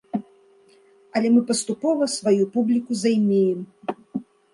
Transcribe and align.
Але 1.19 1.27
мы 1.35 1.41
паступова 1.51 2.03
сваю 2.13 2.43
публіку 2.55 2.91
займеем. 3.03 3.59